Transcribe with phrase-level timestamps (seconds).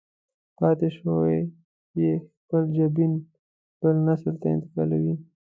[0.57, 1.37] پاتې شوی
[1.99, 3.13] يې خپل جېن
[3.79, 5.15] بل نسل ته انتقالوي.